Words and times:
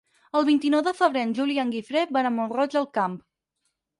El 0.37 0.45
vint-i-nou 0.45 0.81
de 0.87 0.93
febrer 1.01 1.21
en 1.25 1.35
Juli 1.41 1.57
i 1.57 1.61
en 1.65 1.75
Guifré 1.75 2.03
van 2.17 2.29
a 2.29 2.33
Mont-roig 2.39 2.73
del 2.79 2.87
Camp. 2.99 3.21